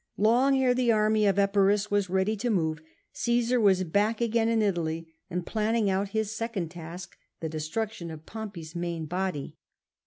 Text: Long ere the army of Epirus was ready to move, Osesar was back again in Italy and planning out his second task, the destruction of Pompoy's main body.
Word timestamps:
Long 0.17 0.57
ere 0.57 0.73
the 0.73 0.91
army 0.91 1.27
of 1.27 1.37
Epirus 1.37 1.91
was 1.91 2.09
ready 2.09 2.35
to 2.37 2.49
move, 2.49 2.79
Osesar 3.13 3.61
was 3.61 3.83
back 3.83 4.19
again 4.19 4.49
in 4.49 4.63
Italy 4.63 5.13
and 5.29 5.45
planning 5.45 5.91
out 5.91 6.09
his 6.09 6.35
second 6.35 6.69
task, 6.69 7.15
the 7.39 7.47
destruction 7.47 8.09
of 8.09 8.25
Pompoy's 8.25 8.75
main 8.75 9.05
body. 9.05 9.57